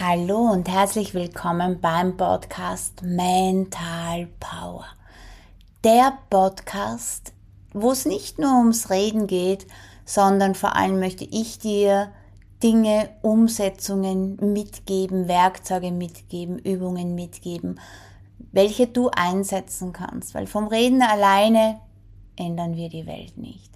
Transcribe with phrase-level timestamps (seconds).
[0.00, 4.84] Hallo und herzlich willkommen beim Podcast Mental Power.
[5.82, 7.32] Der Podcast,
[7.72, 9.66] wo es nicht nur ums Reden geht,
[10.04, 12.12] sondern vor allem möchte ich dir
[12.62, 17.80] Dinge, Umsetzungen mitgeben, Werkzeuge mitgeben, Übungen mitgeben,
[18.52, 21.80] welche du einsetzen kannst, weil vom Reden alleine
[22.36, 23.72] ändern wir die Welt nicht.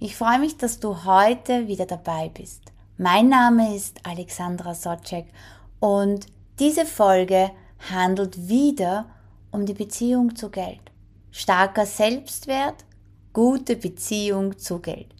[0.00, 2.72] Ich freue mich, dass du heute wieder dabei bist.
[2.98, 5.24] Mein Name ist Alexandra Socek
[5.80, 6.26] und
[6.58, 7.50] diese Folge
[7.90, 9.06] handelt wieder
[9.50, 10.92] um die Beziehung zu Geld.
[11.30, 12.84] Starker Selbstwert,
[13.32, 15.14] gute Beziehung zu Geld.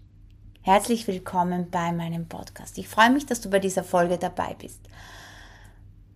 [0.61, 2.77] Herzlich willkommen bei meinem Podcast.
[2.77, 4.81] Ich freue mich, dass du bei dieser Folge dabei bist.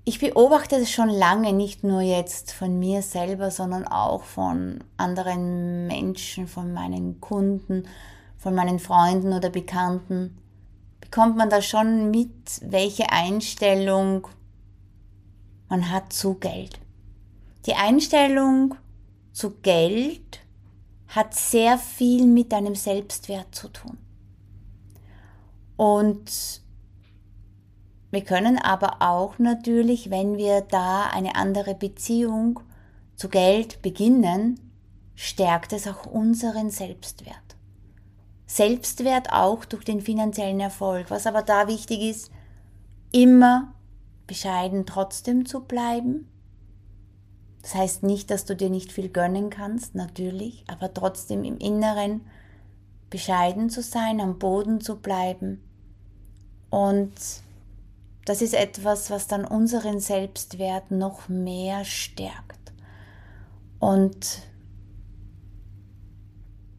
[0.05, 5.87] Ich beobachte es schon lange, nicht nur jetzt von mir selber, sondern auch von anderen
[5.87, 7.89] Menschen, von meinen Kunden,
[8.37, 10.37] von meinen Freunden oder Bekannten,
[11.11, 14.27] bekommt man da schon mit, welche Einstellung
[15.69, 16.81] man hat zu Geld.
[17.67, 18.75] Die Einstellung
[19.33, 20.41] zu Geld
[21.09, 23.99] hat sehr viel mit deinem Selbstwert zu tun.
[25.77, 26.61] Und
[28.11, 32.61] wir können aber auch natürlich, wenn wir da eine andere Beziehung
[33.15, 34.59] zu Geld beginnen,
[35.15, 37.56] stärkt es auch unseren Selbstwert.
[38.47, 41.11] Selbstwert auch durch den finanziellen Erfolg.
[41.11, 42.31] Was aber da wichtig ist,
[43.13, 43.75] immer
[44.27, 46.29] bescheiden trotzdem zu bleiben.
[47.63, 52.21] Das heißt nicht, dass du dir nicht viel gönnen kannst, natürlich, aber trotzdem im Inneren
[53.11, 55.63] bescheiden zu sein, am Boden zu bleiben.
[56.71, 57.13] Und
[58.25, 62.73] das ist etwas, was dann unseren Selbstwert noch mehr stärkt.
[63.79, 64.43] Und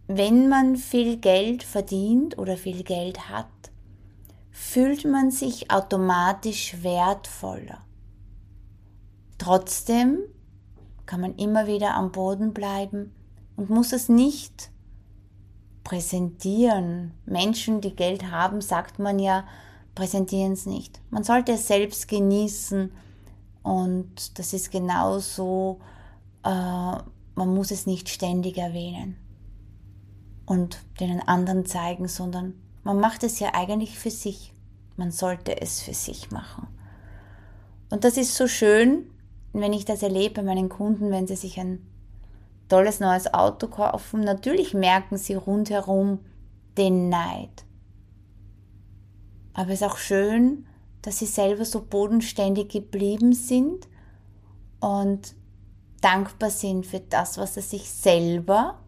[0.07, 3.47] wenn man viel Geld verdient oder viel Geld hat,
[4.51, 7.79] fühlt man sich automatisch wertvoller.
[9.37, 10.19] Trotzdem
[11.05, 13.13] kann man immer wieder am Boden bleiben
[13.57, 14.71] und muss es nicht
[15.83, 17.13] präsentieren.
[17.25, 19.43] Menschen, die Geld haben, sagt man ja,
[19.93, 21.01] präsentieren es nicht.
[21.09, 22.91] Man sollte es selbst genießen
[23.61, 25.79] und das ist genauso,
[26.43, 29.17] äh, man muss es nicht ständig erwähnen
[30.47, 34.53] und den anderen zeigen, sondern man macht es ja eigentlich für sich.
[34.95, 36.67] Man sollte es für sich machen.
[37.91, 39.05] Und das ist so schön,
[39.53, 41.85] wenn ich das erlebe bei meinen Kunden, wenn sie sich ein
[42.69, 44.21] tolles neues Auto kaufen.
[44.21, 46.19] Natürlich merken sie rundherum
[46.77, 47.65] den Neid.
[49.53, 50.65] Aber es ist auch schön,
[51.01, 53.87] dass sie selber so bodenständig geblieben sind
[54.79, 55.35] und
[56.01, 58.79] dankbar sind für das, was sie sich selber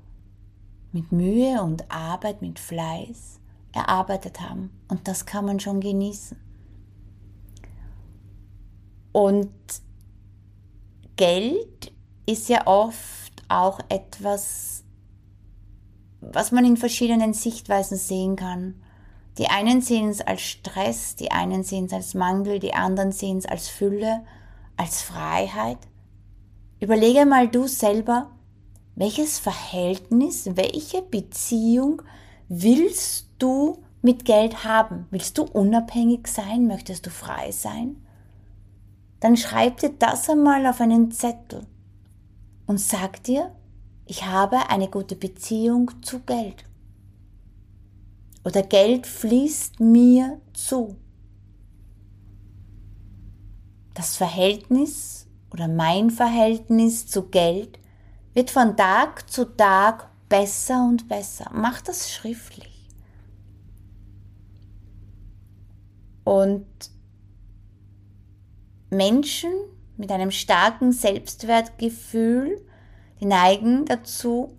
[0.92, 3.40] mit Mühe und Arbeit, mit Fleiß
[3.74, 4.72] erarbeitet haben.
[4.88, 6.38] Und das kann man schon genießen.
[9.12, 9.52] Und
[11.16, 11.92] Geld
[12.26, 14.84] ist ja oft auch etwas,
[16.22, 18.82] was man in verschiedenen Sichtweisen sehen kann.
[19.38, 23.38] Die einen sehen es als Stress, die einen sehen es als Mangel, die anderen sehen
[23.38, 24.24] es als Fülle,
[24.78, 25.80] als Freiheit.
[26.80, 28.32] Überlege mal du selber,
[29.00, 32.02] welches Verhältnis, welche Beziehung
[32.50, 35.08] willst du mit Geld haben?
[35.10, 36.68] Willst du unabhängig sein?
[36.68, 37.96] Möchtest du frei sein?
[39.22, 41.66] Dann schreib dir das einmal auf einen Zettel
[42.68, 43.56] und sag dir,
[44.06, 46.66] ich habe eine gute Beziehung zu Geld.
[48.44, 50.98] Oder Geld fließt mir zu.
[53.94, 57.80] Das Verhältnis oder mein Verhältnis zu Geld
[58.34, 61.50] wird von Tag zu Tag besser und besser.
[61.54, 62.88] Mach das schriftlich.
[66.24, 66.68] Und
[68.92, 69.52] Menschen
[69.98, 72.64] mit einem starken Selbstwertgefühl,
[73.20, 74.58] die neigen dazu,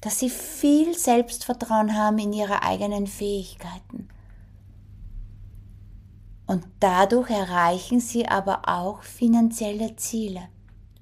[0.00, 4.08] dass sie viel Selbstvertrauen haben in ihre eigenen Fähigkeiten.
[6.46, 10.48] Und dadurch erreichen sie aber auch finanzielle Ziele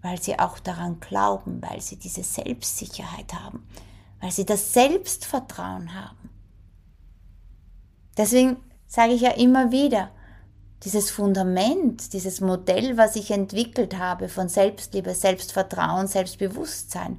[0.05, 3.67] weil sie auch daran glauben, weil sie diese Selbstsicherheit haben,
[4.21, 6.29] weil sie das Selbstvertrauen haben.
[8.15, 10.11] Deswegen sage ich ja immer wieder,
[10.83, 17.19] dieses Fundament, dieses Modell, was ich entwickelt habe von Selbstliebe, Selbstvertrauen, Selbstbewusstsein,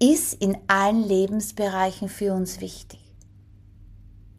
[0.00, 3.00] ist in allen Lebensbereichen für uns wichtig.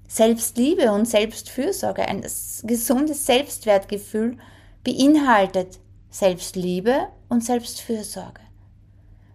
[0.08, 2.22] Selbstliebe und Selbstfürsorge, ein
[2.64, 4.40] gesundes Selbstwertgefühl
[4.84, 5.80] beinhaltet
[6.10, 8.42] Selbstliebe und Selbstfürsorge.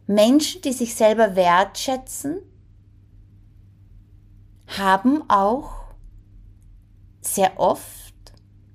[0.06, 2.40] Menschen, die sich selber wertschätzen,
[4.66, 5.82] haben auch
[7.20, 8.14] sehr oft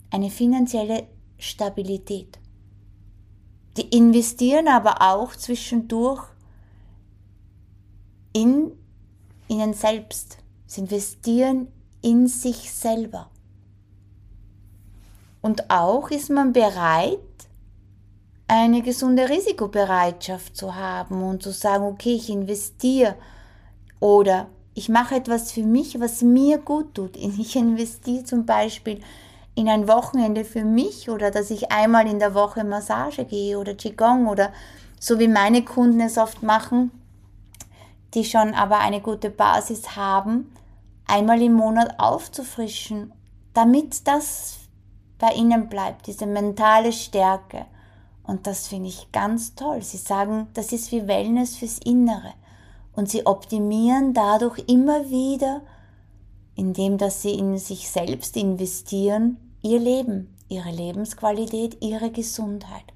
[0.09, 2.39] eine finanzielle Stabilität.
[3.77, 6.23] Die investieren aber auch zwischendurch
[8.33, 8.71] in
[9.47, 10.37] ihnen selbst.
[10.65, 11.67] Sie investieren
[12.01, 13.29] in sich selber.
[15.41, 17.19] Und auch ist man bereit,
[18.47, 23.15] eine gesunde Risikobereitschaft zu haben und zu sagen, okay, ich investiere
[23.99, 27.17] oder ich mache etwas für mich, was mir gut tut.
[27.17, 29.01] Ich investiere zum Beispiel
[29.55, 33.73] in ein Wochenende für mich oder dass ich einmal in der Woche Massage gehe oder
[33.73, 34.53] Qigong oder
[34.99, 36.91] so wie meine Kunden es oft machen,
[38.13, 40.53] die schon aber eine gute Basis haben,
[41.07, 43.13] einmal im Monat aufzufrischen,
[43.53, 44.57] damit das
[45.17, 47.65] bei ihnen bleibt, diese mentale Stärke.
[48.27, 49.81] Und das finde ich ganz toll.
[49.81, 52.33] Sie sagen, das ist wie Wellness fürs Innere.
[52.93, 55.61] Und sie optimieren dadurch immer wieder,
[56.55, 62.93] indem dass sie in sich selbst investieren, ihr Leben, ihre Lebensqualität, ihre Gesundheit.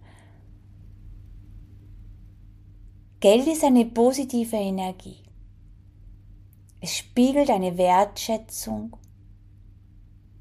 [3.21, 5.23] Geld ist eine positive Energie.
[6.81, 8.97] Es spiegelt eine Wertschätzung.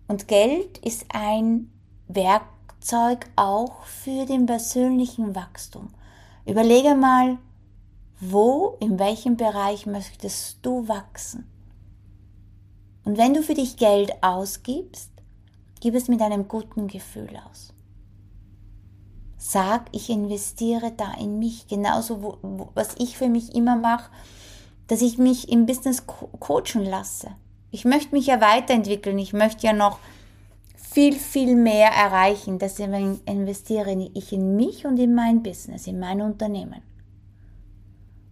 [0.08, 1.70] Und Geld ist ein
[2.80, 5.90] Werkzeug auch für den persönlichen Wachstum.
[6.46, 7.38] Überlege mal,
[8.20, 11.46] wo, in welchem Bereich möchtest du wachsen?
[13.04, 15.10] Und wenn du für dich Geld ausgibst,
[15.82, 17.72] Gib es mit einem guten Gefühl aus.
[19.38, 24.10] Sag, ich investiere da in mich, genauso wo, wo, was ich für mich immer mache,
[24.88, 27.30] dass ich mich im Business co coachen lasse.
[27.70, 29.98] Ich möchte mich ja weiterentwickeln, ich möchte ja noch
[30.90, 32.58] viel, viel mehr erreichen.
[32.58, 36.82] Deswegen investiere ich in mich und in mein Business, in mein Unternehmen.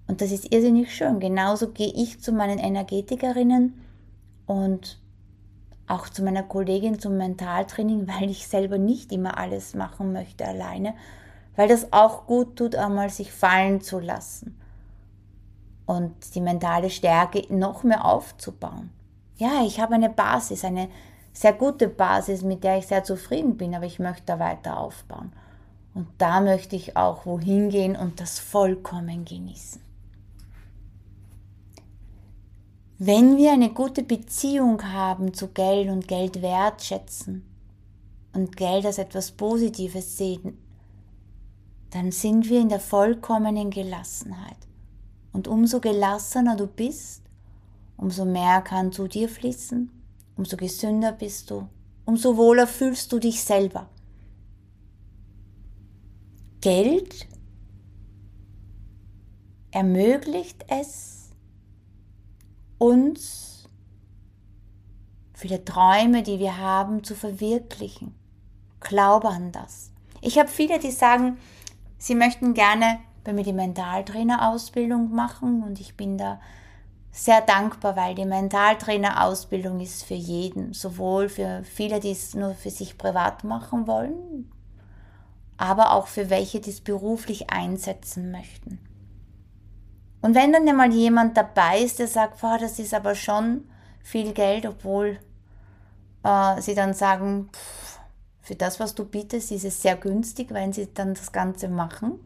[0.08, 1.20] Und das ist irrsinnig schön.
[1.20, 3.74] Genauso gehe ich zu meinen Energetikerinnen
[4.46, 4.98] und
[5.86, 10.94] auch zu meiner Kollegin zum Mentaltraining, weil ich selber nicht immer alles machen möchte alleine,
[11.54, 14.58] weil das auch gut tut, einmal sich fallen zu lassen
[15.86, 18.90] und die mentale Stärke noch mehr aufzubauen.
[19.36, 20.88] Ja, ich habe eine Basis, eine
[21.38, 25.32] sehr gute Basis, mit der ich sehr zufrieden bin, aber ich möchte da weiter aufbauen.
[25.94, 29.80] Und da möchte ich auch wohin gehen und das vollkommen genießen.
[32.98, 37.44] Wenn wir eine gute Beziehung haben zu Geld und Geld wertschätzen
[38.32, 40.58] und Geld als etwas Positives sehen,
[41.90, 44.58] dann sind wir in der vollkommenen Gelassenheit.
[45.32, 47.22] Und umso gelassener du bist,
[47.96, 49.92] umso mehr kann zu dir fließen,
[50.38, 51.68] umso gesünder bist du,
[52.04, 53.90] umso wohler fühlst du dich selber.
[56.60, 57.26] Geld
[59.72, 61.30] ermöglicht es,
[62.78, 63.68] uns
[65.34, 68.14] viele Träume, die wir haben, zu verwirklichen.
[68.80, 69.90] Glaube an das.
[70.20, 71.38] Ich habe viele, die sagen,
[71.98, 76.40] sie möchten gerne bei mir die Mentaltrainer-Ausbildung machen und ich bin da
[77.10, 82.70] sehr dankbar, weil die Mentaltrainer-Ausbildung ist für jeden, sowohl für viele, die es nur für
[82.70, 84.50] sich privat machen wollen,
[85.56, 88.78] aber auch für welche, die es beruflich einsetzen möchten.
[90.20, 93.68] Und wenn dann einmal jemand dabei ist, der sagt, boah, das ist aber schon
[94.02, 95.18] viel Geld, obwohl
[96.24, 97.98] äh, sie dann sagen, pff,
[98.40, 102.18] für das, was du bietest, ist es sehr günstig, wenn sie dann das Ganze machen.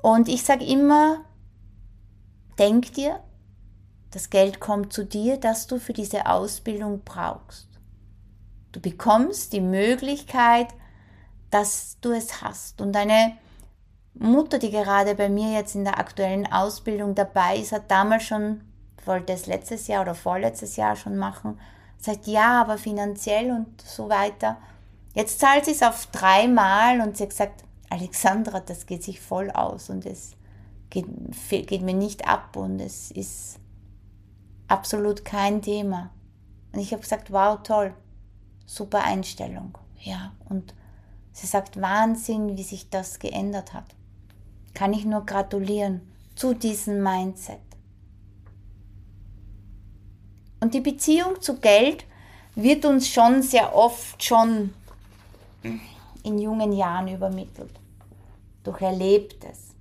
[0.00, 1.18] Und ich sage immer,
[2.58, 3.20] denk dir,
[4.14, 7.68] das Geld kommt zu dir, das du für diese Ausbildung brauchst.
[8.70, 10.68] Du bekommst die Möglichkeit,
[11.50, 12.80] dass du es hast.
[12.80, 13.36] Und eine
[14.14, 18.60] Mutter, die gerade bei mir jetzt in der aktuellen Ausbildung dabei ist, hat damals schon,
[19.04, 21.58] wollte es letztes Jahr oder vorletztes Jahr schon machen,
[21.98, 24.58] sagt ja, aber finanziell und so weiter.
[25.14, 29.50] Jetzt zahlt sie es auf dreimal und sie hat gesagt, Alexandra, das geht sich voll
[29.50, 30.36] aus und es
[30.90, 31.06] geht,
[31.48, 33.58] geht mir nicht ab und es ist
[34.68, 36.10] absolut kein Thema.
[36.72, 37.94] Und ich habe gesagt, wow, toll,
[38.66, 39.78] super Einstellung.
[40.00, 40.74] Ja, und
[41.32, 43.94] sie sagt, Wahnsinn, wie sich das geändert hat
[44.74, 46.02] kann ich nur gratulieren
[46.34, 47.60] zu diesem Mindset.
[50.60, 52.04] Und die Beziehung zu Geld
[52.56, 54.74] wird uns schon sehr oft schon
[56.22, 57.72] in jungen Jahren übermittelt.
[58.64, 59.74] Durch Erlebtes.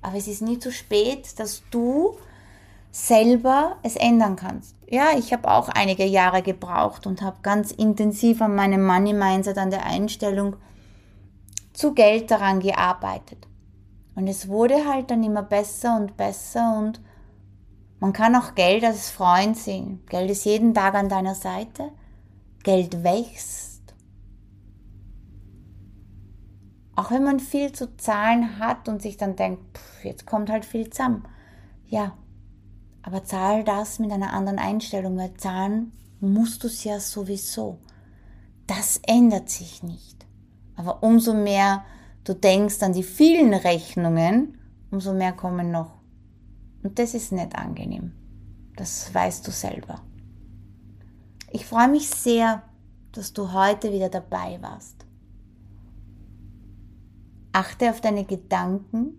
[0.00, 2.16] Aber es ist nie zu spät, dass du
[2.90, 4.76] selber es ändern kannst.
[4.88, 9.58] Ja, ich habe auch einige Jahre gebraucht und habe ganz intensiv an meinem Money Mindset,
[9.58, 10.56] an der Einstellung
[11.72, 13.46] zu Geld daran gearbeitet.
[14.16, 17.00] Und es wurde halt dann immer besser und besser und
[18.00, 20.02] man kann auch Geld als Freund sehen.
[20.08, 21.92] Geld ist jeden Tag an deiner Seite.
[22.62, 23.94] Geld wächst.
[26.96, 30.64] Auch wenn man viel zu zahlen hat und sich dann denkt, pff, jetzt kommt halt
[30.64, 31.24] viel zusammen.
[31.86, 32.14] Ja,
[33.02, 37.78] aber zahl das mit einer anderen Einstellung, weil zahlen musst du es ja sowieso.
[38.66, 40.26] Das ändert sich nicht.
[40.76, 41.84] Aber umso mehr
[42.24, 44.58] du denkst an die vielen Rechnungen,
[44.90, 46.00] umso mehr kommen noch.
[46.82, 48.12] Und das ist nicht angenehm.
[48.76, 50.00] Das weißt du selber.
[51.50, 52.62] Ich freue mich sehr,
[53.12, 55.04] dass du heute wieder dabei warst.
[57.52, 59.18] Achte auf deine Gedanken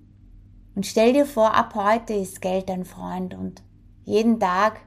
[0.75, 3.61] und stell dir vor, ab heute ist Geld dein Freund und
[4.03, 4.81] jeden Tag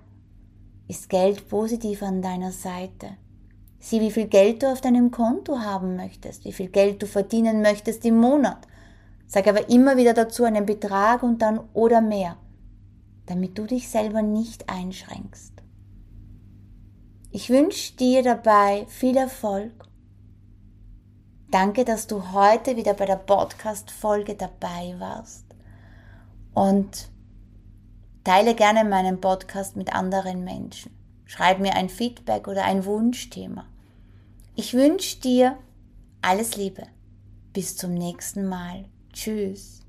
[0.88, 3.16] ist Geld positiv an deiner Seite.
[3.78, 7.62] Sieh, wie viel Geld du auf deinem Konto haben möchtest, wie viel Geld du verdienen
[7.62, 8.66] möchtest im Monat.
[9.26, 12.36] Sag aber immer wieder dazu einen Betrag und dann oder mehr,
[13.26, 15.52] damit du dich selber nicht einschränkst.
[17.30, 19.72] Ich wünsche dir dabei viel Erfolg.
[21.50, 25.44] Danke, dass du heute wieder bei der Podcast-Folge dabei warst.
[26.54, 27.10] Und
[28.24, 30.90] teile gerne meinen Podcast mit anderen Menschen.
[31.26, 33.66] Schreib mir ein Feedback oder ein Wunschthema.
[34.56, 35.58] Ich wünsche dir
[36.22, 36.84] alles Liebe.
[37.52, 38.86] Bis zum nächsten Mal.
[39.12, 39.83] Tschüss.